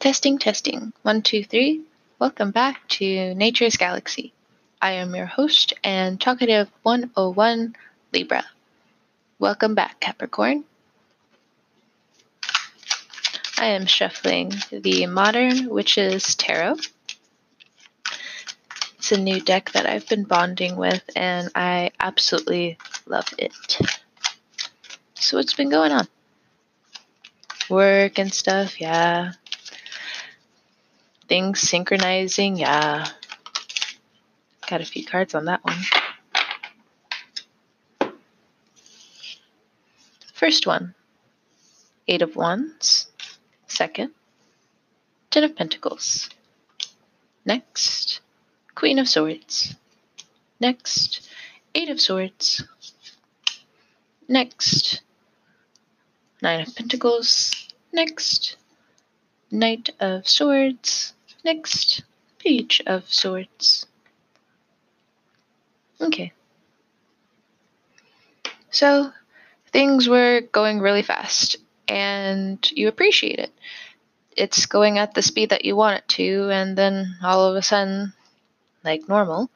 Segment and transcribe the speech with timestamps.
[0.00, 0.94] Testing, testing.
[1.02, 1.82] One, two, three.
[2.18, 4.32] Welcome back to Nature's Galaxy.
[4.80, 7.76] I am your host and talkative 101
[8.10, 8.46] Libra.
[9.38, 10.64] Welcome back, Capricorn.
[13.58, 16.76] I am shuffling the Modern Witches Tarot.
[18.96, 23.78] It's a new deck that I've been bonding with, and I absolutely love it.
[25.16, 26.08] So, what's been going on?
[27.68, 29.32] Work and stuff, yeah.
[31.30, 33.06] Things synchronizing, yeah.
[34.68, 35.78] Got a few cards on that one.
[40.34, 40.96] First one
[42.08, 43.12] Eight of Wands.
[43.68, 44.10] Second,
[45.30, 46.30] Ten of Pentacles.
[47.44, 48.18] Next,
[48.74, 49.76] Queen of Swords.
[50.58, 51.30] Next,
[51.76, 52.64] Eight of Swords.
[54.26, 55.00] Next,
[56.42, 57.68] Nine of Pentacles.
[57.92, 58.56] Next,
[59.52, 61.14] Knight of Swords.
[61.44, 62.02] Next,
[62.38, 63.86] Page of Swords.
[66.00, 66.32] Okay.
[68.70, 69.12] So,
[69.72, 71.56] things were going really fast,
[71.88, 73.52] and you appreciate it.
[74.36, 77.62] It's going at the speed that you want it to, and then all of a
[77.62, 78.12] sudden,
[78.84, 79.50] like normal,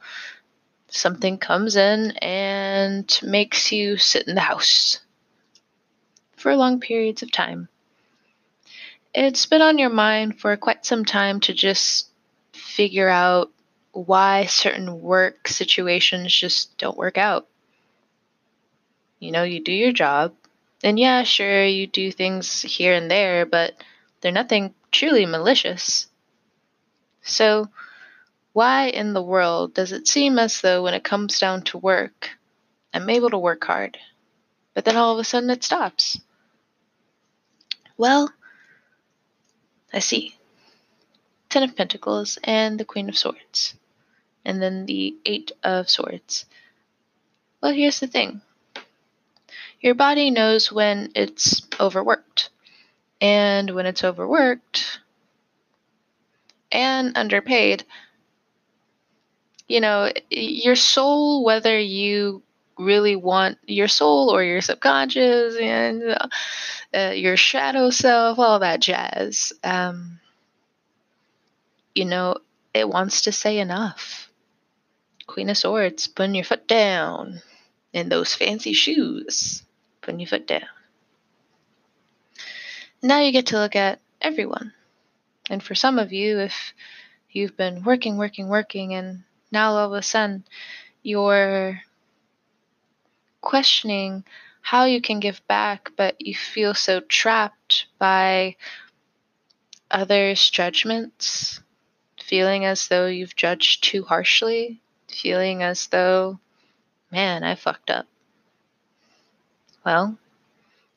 [0.88, 5.00] something comes in and makes you sit in the house
[6.36, 7.68] for long periods of time.
[9.14, 12.08] It's been on your mind for quite some time to just
[12.52, 13.52] figure out
[13.92, 17.46] why certain work situations just don't work out.
[19.20, 20.34] You know, you do your job,
[20.82, 23.74] and yeah, sure, you do things here and there, but
[24.20, 26.08] they're nothing truly malicious.
[27.22, 27.68] So,
[28.52, 32.30] why in the world does it seem as though when it comes down to work,
[32.92, 33.96] I'm able to work hard,
[34.74, 36.18] but then all of a sudden it stops?
[37.96, 38.32] Well,
[39.94, 40.34] I see.
[41.48, 43.74] Ten of Pentacles and the Queen of Swords.
[44.44, 46.46] And then the Eight of Swords.
[47.62, 48.42] Well, here's the thing
[49.80, 52.50] your body knows when it's overworked.
[53.20, 54.98] And when it's overworked
[56.72, 57.84] and underpaid,
[59.68, 62.42] you know, your soul, whether you
[62.78, 66.28] really want your soul or your subconscious and uh,
[66.94, 69.52] uh, your shadow self, all that jazz.
[69.62, 70.20] Um,
[71.94, 72.36] you know,
[72.72, 74.30] it wants to say enough.
[75.26, 77.40] Queen of Swords, putting your foot down
[77.92, 79.62] in those fancy shoes,
[80.02, 80.68] putting your foot down.
[83.02, 84.72] Now you get to look at everyone.
[85.48, 86.74] And for some of you, if
[87.30, 90.44] you've been working, working, working, and now all of a sudden
[91.02, 91.80] you're
[93.44, 94.24] questioning
[94.62, 98.56] how you can give back, but you feel so trapped by
[99.90, 101.60] others' judgments,
[102.20, 106.40] feeling as though you've judged too harshly, feeling as though,
[107.12, 108.06] man, I fucked up.
[109.84, 110.16] Well,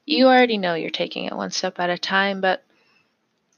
[0.06, 2.64] you already know you're taking it one step at a time, but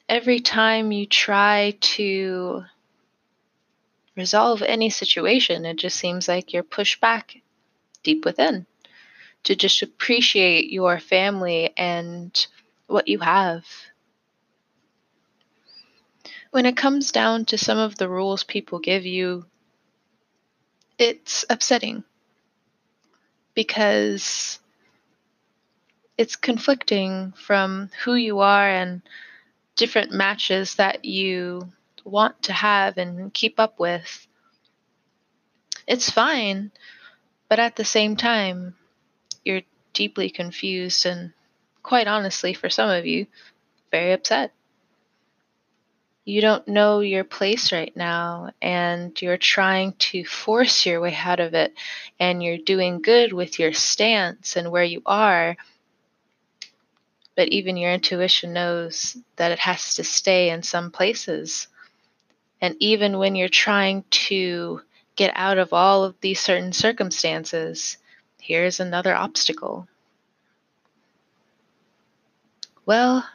[0.10, 2.64] every time you try to
[4.16, 7.38] resolve any situation, it just seems like you're pushed back
[8.02, 8.66] deep within
[9.44, 12.48] to just appreciate your family and
[12.88, 13.66] what you have.
[16.52, 19.46] When it comes down to some of the rules people give you,
[20.98, 22.04] it's upsetting
[23.54, 24.60] because
[26.18, 29.02] it's conflicting from who you are and
[29.76, 31.72] different matches that you
[32.04, 34.28] want to have and keep up with.
[35.88, 36.72] It's fine,
[37.48, 38.76] but at the same time,
[39.44, 39.62] you're
[39.94, 41.34] deeply confused and,
[41.84, 43.28] quite honestly, for some of you,
[43.92, 44.54] very upset.
[46.26, 51.40] You don't know your place right now, and you're trying to force your way out
[51.40, 51.74] of it,
[52.20, 55.58] and you're doing good with your stance and where you are.
[57.36, 61.68] But even your intuition knows that it has to stay in some places.
[62.62, 64.82] And even when you're trying to
[65.16, 67.98] get out of all of these certain circumstances,
[68.40, 69.88] Here's another obstacle.
[72.86, 73.30] Well,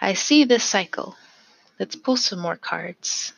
[0.00, 1.16] I see this cycle.
[1.78, 3.34] Let's pull some more cards.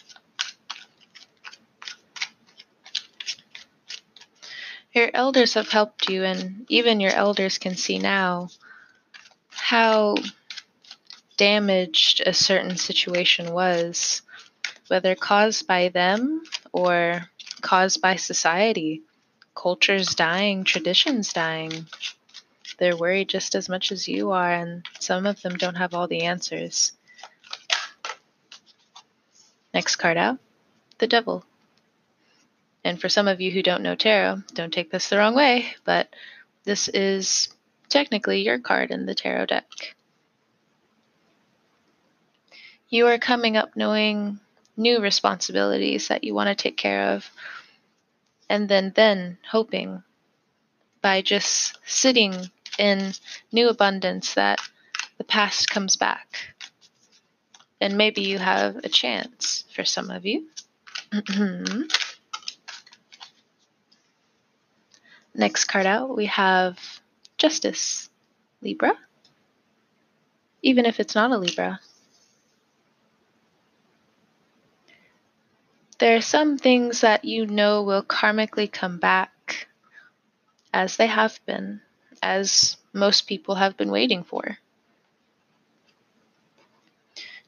[4.93, 8.51] Your elders have helped you, and even your elders can see now
[9.51, 10.15] how
[11.37, 14.23] damaged a certain situation was,
[14.87, 17.29] whether caused by them or
[17.61, 19.03] caused by society
[19.55, 21.87] cultures dying, traditions dying.
[22.79, 26.09] They're worried just as much as you are, and some of them don't have all
[26.09, 26.93] the answers.
[29.73, 30.39] Next card out
[30.99, 31.45] the Devil.
[32.85, 35.75] And for some of you who don't know tarot, don't take this the wrong way,
[35.85, 36.09] but
[36.65, 37.49] this is
[37.89, 39.95] technically your card in the tarot deck.
[42.89, 44.39] You are coming up knowing
[44.77, 47.29] new responsibilities that you want to take care of,
[48.49, 50.03] and then then hoping
[51.01, 53.13] by just sitting in
[53.53, 54.61] new abundance that
[55.19, 56.55] the past comes back.
[57.81, 60.47] And maybe you have a chance for some of you.
[65.35, 66.79] Next card out, we have
[67.37, 68.09] Justice,
[68.63, 68.95] Libra.
[70.63, 71.81] Even if it's not a Libra.
[76.05, 79.69] There are some things that you know will karmically come back
[80.71, 81.81] as they have been,
[82.23, 84.59] as most people have been waiting for.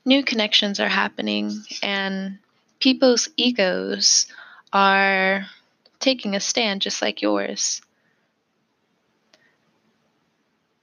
[0.07, 2.39] New connections are happening, and
[2.81, 4.27] people's egos
[4.73, 5.45] are
[6.01, 7.83] taking a stand just like yours.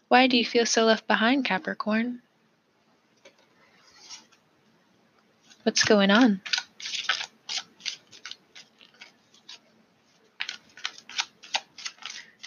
[0.09, 2.21] Why do you feel so left behind, Capricorn?
[5.63, 6.39] What's going on?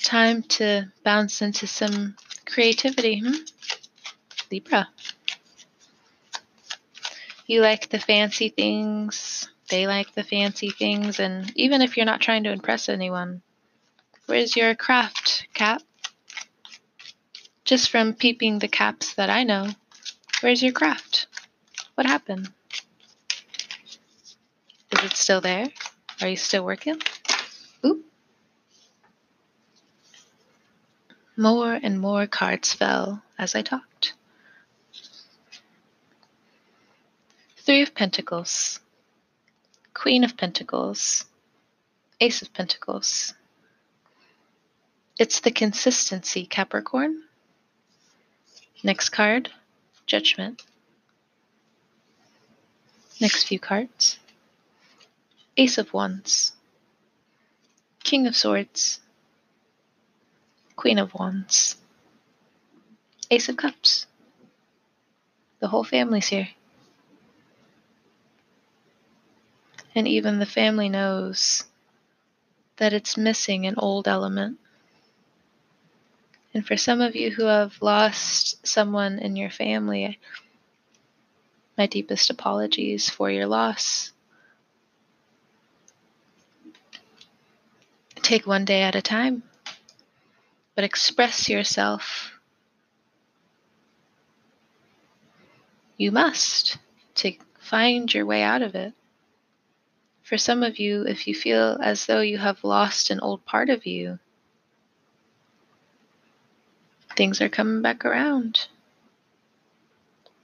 [0.06, 2.14] Time to bounce into some
[2.44, 3.35] creativity, hmm?
[4.53, 4.88] Libra.
[7.49, 12.20] You like the fancy things, they like the fancy things, and even if you're not
[12.20, 13.43] trying to impress anyone,
[14.26, 15.82] where's your craft, Cap?
[17.64, 19.70] Just from peeping the caps that I know,
[20.41, 21.26] where's your craft?
[21.97, 22.49] What happened?
[24.93, 25.67] Is it still there?
[26.20, 27.00] Are you still working?
[31.36, 34.14] More and more cards fell as I talked.
[37.58, 38.80] Three of Pentacles.
[39.96, 41.24] Queen of Pentacles,
[42.20, 43.32] Ace of Pentacles.
[45.18, 47.22] It's the consistency, Capricorn.
[48.84, 49.50] Next card,
[50.04, 50.62] Judgment.
[53.20, 54.18] Next few cards
[55.56, 56.52] Ace of Wands,
[58.04, 59.00] King of Swords,
[60.76, 61.76] Queen of Wands,
[63.31, 64.06] Ace of Cups.
[65.58, 66.49] The whole family's here.
[69.96, 71.64] and even the family knows
[72.76, 74.58] that it's missing an old element.
[76.52, 80.20] And for some of you who have lost someone in your family,
[81.79, 84.12] my deepest apologies for your loss.
[88.17, 89.43] Take one day at a time,
[90.76, 92.31] but express yourself.
[95.96, 96.76] You must
[97.17, 98.93] to find your way out of it.
[100.23, 103.70] For some of you, if you feel as though you have lost an old part
[103.70, 104.19] of you,
[107.17, 108.69] things are coming back around.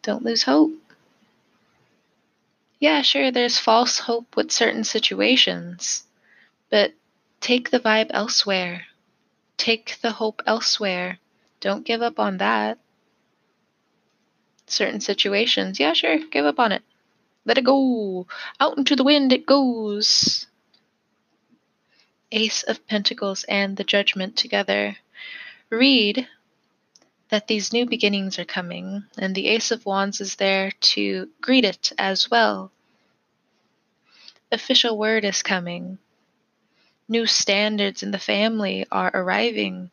[0.00, 0.72] Don't lose hope.
[2.80, 6.04] Yeah, sure, there's false hope with certain situations,
[6.70, 6.94] but
[7.40, 8.86] take the vibe elsewhere.
[9.62, 11.20] Take the hope elsewhere.
[11.60, 12.80] Don't give up on that.
[14.66, 16.82] Certain situations, yeah, sure, give up on it.
[17.44, 18.26] Let it go.
[18.58, 20.48] Out into the wind it goes.
[22.32, 24.96] Ace of Pentacles and the Judgment together.
[25.70, 26.26] Read
[27.28, 31.64] that these new beginnings are coming, and the Ace of Wands is there to greet
[31.64, 32.72] it as well.
[34.50, 35.98] Official word is coming.
[37.12, 39.90] New standards in the family are arriving.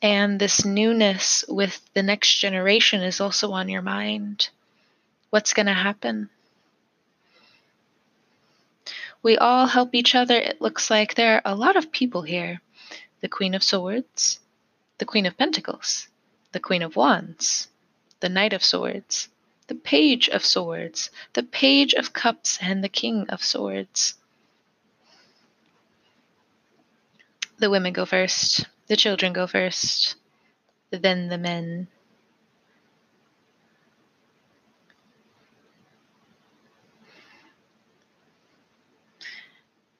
[0.00, 4.48] And this newness with the next generation is also on your mind
[5.28, 6.30] what's going to happen.
[9.22, 10.36] We all help each other.
[10.36, 12.62] It looks like there are a lot of people here
[13.20, 14.40] the Queen of Swords,
[14.96, 16.08] the Queen of Pentacles,
[16.52, 17.68] the Queen of Wands,
[18.20, 19.28] the Knight of Swords,
[19.66, 24.14] the Page of Swords, the Page of Cups, and the King of Swords.
[27.58, 30.16] The women go first, the children go first,
[30.90, 31.88] then the men.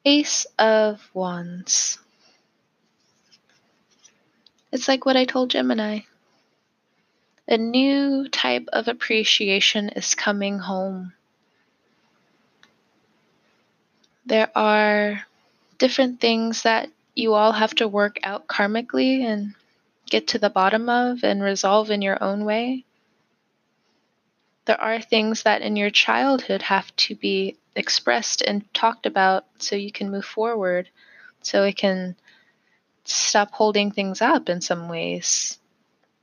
[0.05, 1.99] Ace of Wands.
[4.71, 6.01] It's like what I told Gemini.
[7.47, 11.13] A new type of appreciation is coming home.
[14.25, 15.25] There are
[15.77, 19.55] different things that you all have to work out karmically, and
[20.09, 22.85] get to the bottom of and resolve in your own way.
[24.65, 29.75] There are things that in your childhood have to be expressed and talked about so
[29.75, 30.89] you can move forward,
[31.41, 32.15] so it can
[33.05, 35.57] stop holding things up in some ways.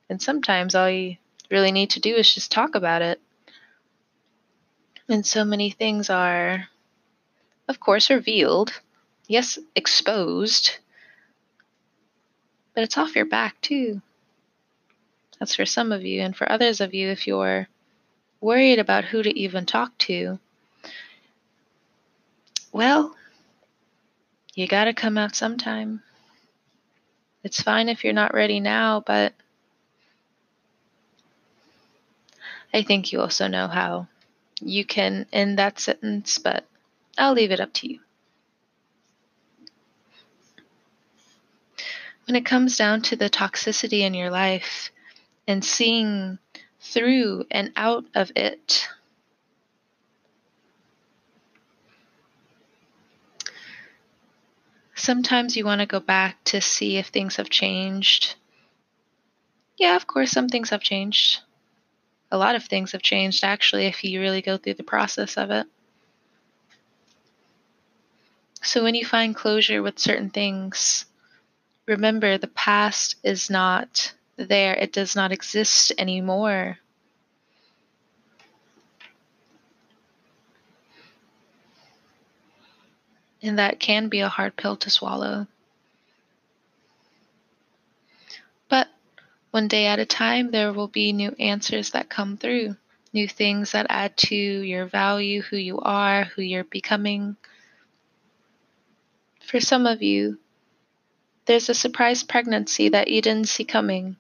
[0.09, 1.17] And sometimes all you
[1.51, 3.21] really need to do is just talk about it.
[5.09, 6.69] And so many things are,
[7.69, 8.81] of course, revealed,
[9.27, 10.79] yes, exposed,
[12.75, 14.03] but it's off your back too.
[15.39, 16.23] That's for some of you.
[16.23, 17.69] And for others of you, if you're
[18.41, 20.39] worried about who to even talk to,
[22.73, 23.15] well,
[24.55, 26.03] you got to come out sometime.
[27.43, 29.35] It's fine if you're not ready now, but
[32.73, 34.09] I think you also know how
[34.61, 36.65] you can end that sentence, but
[37.19, 38.01] I'll leave it up to you.
[42.27, 44.91] When it comes down to the toxicity in your life
[45.47, 46.39] and seeing
[46.81, 48.89] through and out of it,
[54.95, 58.37] sometimes you want to go back to see if things have changed.
[59.77, 61.41] Yeah, of course, some things have changed.
[62.31, 65.51] A lot of things have changed, actually, if you really go through the process of
[65.51, 65.67] it.
[68.63, 71.05] So, when you find closure with certain things,
[71.87, 76.79] remember the past is not there, it does not exist anymore.
[83.43, 85.47] And that can be a hard pill to swallow.
[88.71, 88.89] But
[89.51, 92.77] one day at a time, there will be new answers that come through,
[93.13, 97.37] new things that add to your value, who you are, who you're becoming.
[99.41, 100.39] For some of you,
[101.47, 104.17] there's a surprise pregnancy that you didn't see coming,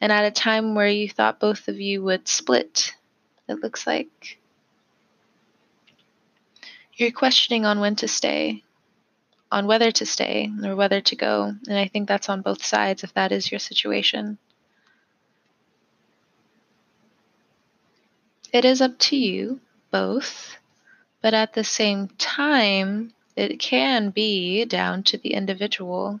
[0.00, 2.94] and at a time where you thought both of you would split,
[3.48, 4.38] it looks like.
[6.94, 8.62] You're questioning on when to stay,
[9.50, 13.02] on whether to stay or whether to go, and I think that's on both sides
[13.02, 14.38] if that is your situation.
[18.52, 20.58] It is up to you, both,
[21.22, 26.20] but at the same time, it can be down to the individual.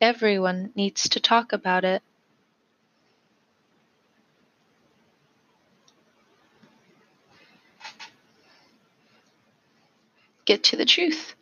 [0.00, 2.02] Everyone needs to talk about it.
[10.44, 11.34] Get to the truth.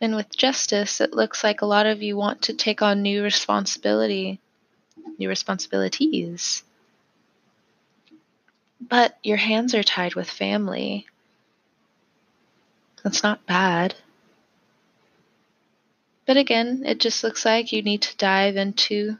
[0.00, 3.22] And with justice, it looks like a lot of you want to take on new
[3.22, 4.40] responsibility,
[5.18, 6.62] new responsibilities.
[8.80, 11.06] But your hands are tied with family.
[13.02, 13.94] That's not bad.
[16.26, 19.16] But again, it just looks like you need to dive into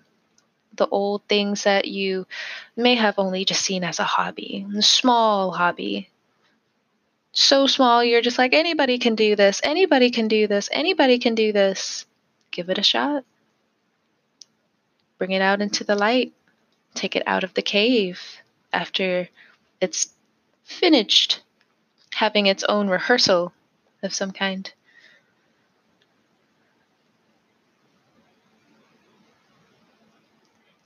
[0.75, 2.27] the old things that you
[2.77, 6.11] may have only just seen as a hobby, a small hobby.
[7.33, 11.35] So small, you're just like, anybody can do this, anybody can do this, anybody can
[11.35, 12.07] do this.
[12.51, 13.25] Give it a shot.
[15.19, 16.33] Bring it out into the light.
[16.95, 18.21] Take it out of the cave
[18.73, 19.29] after
[19.81, 20.09] it's
[20.65, 21.41] finished
[22.15, 23.53] having its own rehearsal
[24.03, 24.73] of some kind.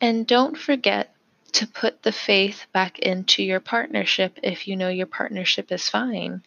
[0.00, 1.14] And don't forget
[1.52, 6.42] to put the faith back into your partnership if you know your partnership is fine.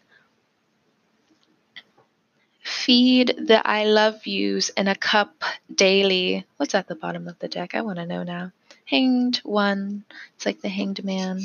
[2.64, 5.44] Feed the I love yous in a cup
[5.74, 6.46] daily.
[6.58, 7.76] What's at the bottom of the deck?
[7.76, 8.52] I want to know now.
[8.86, 10.06] Hanged one.
[10.36, 11.42] It's like the hanged man.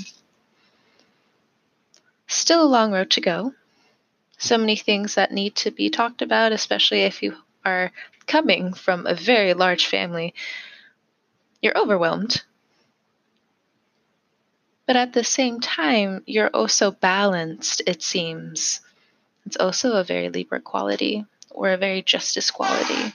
[2.28, 3.52] Still a long road to go.
[4.38, 7.90] So many things that need to be talked about, especially if you are
[8.26, 10.34] coming from a very large family
[11.62, 12.42] you're overwhelmed.
[14.86, 18.80] But at the same time, you're also balanced, it seems.
[19.44, 23.12] It's also a very Libra quality or a very justice quality.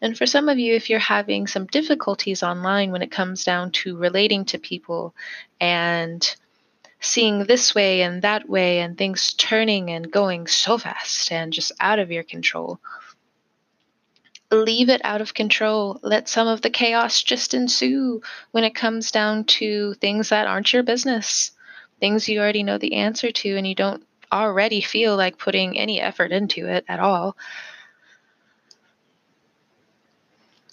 [0.00, 3.72] And for some of you, if you're having some difficulties online when it comes down
[3.72, 5.14] to relating to people
[5.60, 6.36] and
[7.00, 11.72] seeing this way and that way and things turning and going so fast and just
[11.80, 12.78] out of your control,
[14.50, 16.00] leave it out of control.
[16.02, 20.72] Let some of the chaos just ensue when it comes down to things that aren't
[20.72, 21.52] your business,
[22.00, 26.00] things you already know the answer to, and you don't already feel like putting any
[26.00, 27.36] effort into it at all.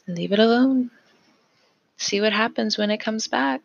[0.07, 0.89] Leave it alone.
[1.97, 3.61] See what happens when it comes back.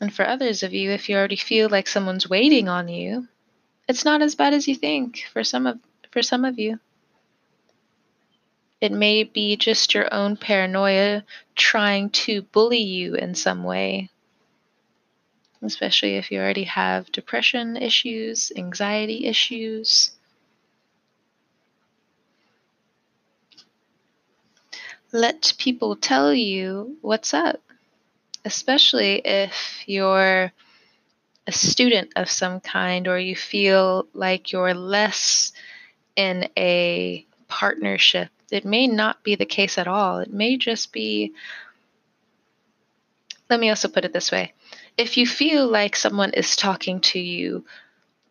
[0.00, 3.28] And for others of you, if you already feel like someone's waiting on you,
[3.88, 5.78] it's not as bad as you think for some of
[6.10, 6.78] for some of you
[8.80, 14.10] It may be just your own paranoia trying to bully you in some way,
[15.62, 20.12] especially if you already have depression issues, anxiety issues.
[25.10, 27.62] Let people tell you what's up,
[28.44, 30.52] especially if you're
[31.46, 35.52] a student of some kind or you feel like you're less
[36.16, 38.28] in a partnership.
[38.50, 40.18] It may not be the case at all.
[40.18, 41.32] It may just be.
[43.48, 44.52] Let me also put it this way
[44.96, 47.64] if you feel like someone is talking to you,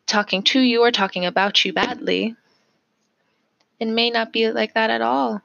[0.07, 2.35] talking to you or talking about you badly,
[3.79, 5.41] it may not be like that at all.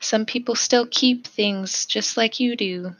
[0.00, 2.94] Some people still keep things just like you do.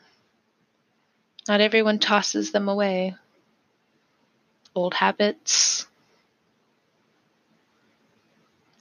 [1.49, 3.14] Not everyone tosses them away.
[4.75, 5.87] Old habits,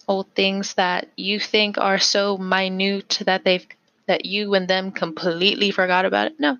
[0.08, 3.66] old things that you think are so minute that they've
[4.08, 6.40] that you and them completely forgot about it.
[6.40, 6.58] No.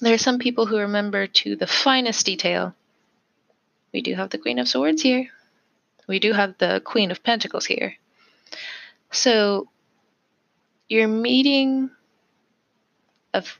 [0.00, 2.74] There are some people who remember to the finest detail.
[3.92, 5.28] We do have the Queen of Swords here.
[6.06, 7.94] We do have the Queen of Pentacles here.
[9.10, 9.68] So
[10.88, 11.90] you're meeting
[13.34, 13.58] of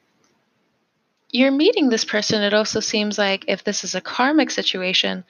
[1.30, 5.24] you're meeting this person, it also seems like if this is a karmic situation,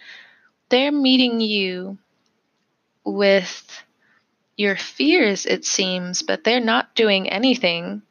[0.69, 1.99] they're meeting you
[3.07, 3.83] with
[4.57, 8.03] your fears, it seems, but they're not doing anything.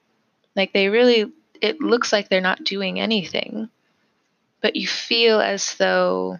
[0.55, 3.69] Like they really, it looks like they're not doing anything.
[4.61, 6.39] But you feel as though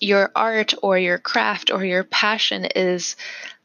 [0.00, 3.14] your art or your craft or your passion is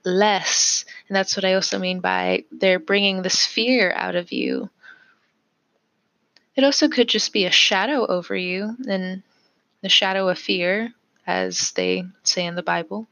[0.04, 0.86] less.
[1.08, 4.70] And that's what I also mean by they're bringing this fear out of you.
[6.56, 9.22] It also could just be a shadow over you, and
[9.82, 10.92] the shadow of fear,
[11.28, 13.08] as they say in the Bible,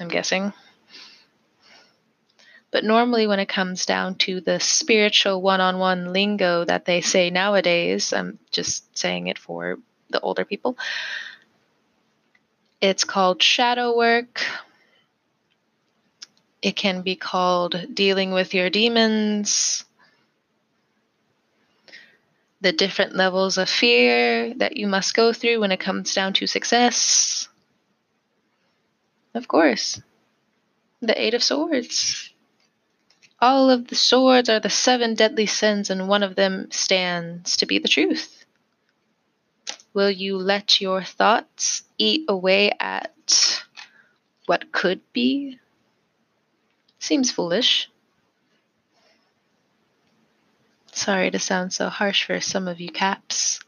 [0.00, 0.52] I'm guessing.
[2.70, 7.02] But normally, when it comes down to the spiritual one on one lingo that they
[7.02, 10.78] say nowadays, I'm just saying it for the older people,
[12.80, 14.46] it's called shadow work.
[16.62, 19.84] It can be called dealing with your demons
[22.62, 26.46] the different levels of fear that you must go through when it comes down to
[26.46, 27.48] success.
[29.34, 30.00] Of course,
[31.00, 32.30] the Eight of Swords.
[33.40, 37.66] All of the swords are the seven deadly sins, and one of them stands to
[37.66, 38.44] be the truth.
[39.92, 43.64] Will you let your thoughts eat away at
[44.46, 45.58] what could be?
[47.00, 47.90] Seems foolish.
[50.92, 53.60] Sorry to sound so harsh for some of you caps.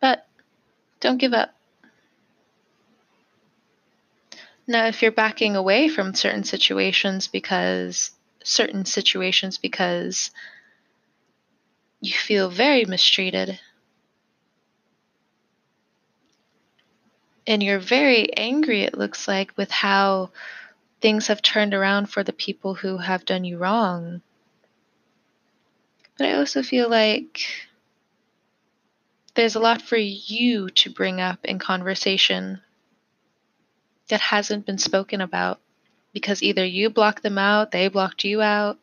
[0.00, 0.26] But
[1.00, 1.54] don't give up.
[4.66, 8.10] Now, if you're backing away from certain situations because
[8.44, 10.30] certain situations because
[12.00, 13.58] you feel very mistreated
[17.46, 20.30] and you're very angry, it looks like, with how
[21.00, 24.20] things have turned around for the people who have done you wrong.
[26.18, 27.46] But I also feel like
[29.34, 32.60] there's a lot for you to bring up in conversation
[34.08, 35.60] that hasn't been spoken about
[36.12, 38.78] because either you blocked them out, they blocked you out.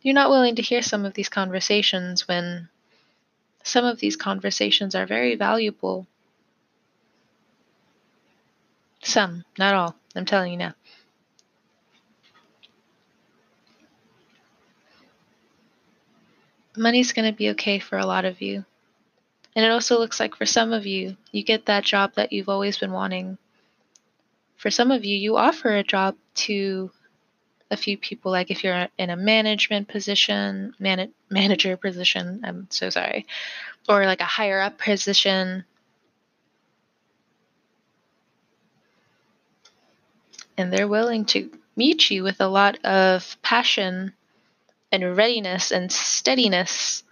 [0.00, 2.70] You're not willing to hear some of these conversations when
[3.62, 6.06] some of these conversations are very valuable.
[9.02, 9.96] Some, not all.
[10.16, 10.74] I'm telling you now.
[16.80, 18.64] Money's going to be okay for a lot of you.
[19.54, 22.48] And it also looks like for some of you, you get that job that you've
[22.48, 23.36] always been wanting.
[24.56, 26.16] For some of you, you offer a job
[26.46, 26.90] to
[27.70, 32.90] a few people, like if you're in a management position, man- manager position, I'm so
[32.90, 33.26] sorry,
[33.88, 35.64] or like a higher up position.
[40.56, 44.12] And they're willing to meet you with a lot of passion
[44.92, 47.04] and readiness and steadiness.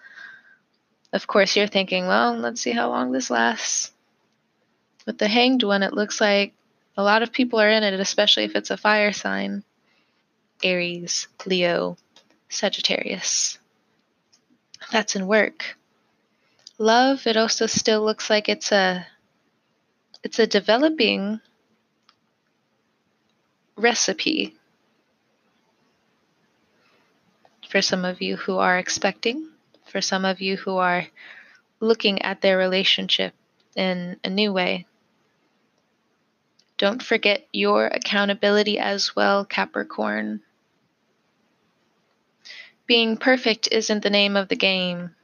[1.13, 3.93] Of course, you're thinking, well, let's see how long this lasts.
[5.07, 6.53] With the hanged one, it looks like
[6.97, 9.65] a lot of people are in it, especially if it's a fire sign
[10.63, 11.97] Aries, Leo,
[12.49, 13.59] Sagittarius.
[14.91, 15.77] That's in work.
[16.79, 19.07] Love, it also still looks like it's a
[20.25, 21.41] it's a developing
[23.77, 24.58] recipe
[27.69, 29.49] for some of you who are expecting,
[29.87, 31.07] for some of you who are
[31.81, 33.35] looking at their relationship
[33.77, 34.87] in a new way.
[36.79, 40.41] Don't forget your accountability as well, Capricorn.
[42.87, 45.15] Being perfect isn't the name of the game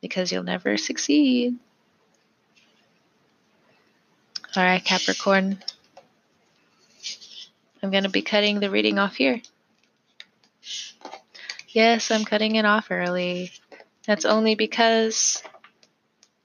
[0.00, 1.56] because you'll never succeed.
[4.56, 5.58] All right, Capricorn.
[7.82, 9.40] I'm going to be cutting the reading off here.
[11.76, 13.52] Yes, I'm cutting it off early.
[14.06, 15.42] That's only because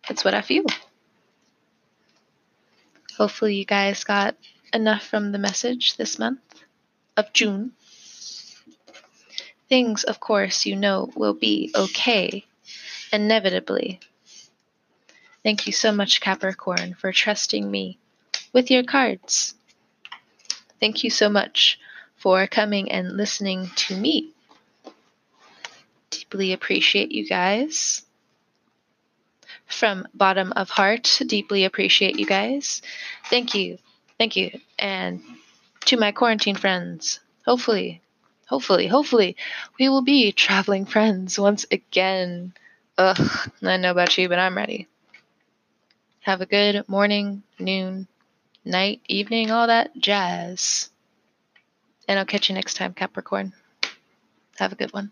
[0.10, 0.66] it's what I feel.
[3.16, 4.36] Hopefully, you guys got
[4.74, 6.42] enough from the message this month
[7.16, 7.72] of June.
[9.70, 12.44] Things, of course, you know will be okay,
[13.14, 14.02] inevitably.
[15.46, 17.98] Thank you so much, Capricorn, for trusting me
[18.52, 19.56] with your cards.
[20.82, 21.80] Thank you so much
[22.18, 24.34] for coming and listening to me.
[26.32, 28.04] Deeply appreciate you guys.
[29.66, 32.82] From bottom of heart, deeply appreciate you guys.
[33.30, 33.80] Thank you.
[34.18, 34.58] Thank you.
[34.80, 35.22] And
[35.88, 38.02] to my quarantine friends, hopefully,
[38.48, 39.36] hopefully, hopefully,
[39.78, 42.54] we will be traveling friends once again.
[42.98, 44.88] Ugh, I know about you, but I'm ready.
[46.22, 48.08] Have a good morning, noon,
[48.64, 50.90] night, evening, all that jazz.
[52.08, 53.52] And I'll catch you next time, Capricorn.
[54.58, 55.12] Have a good one.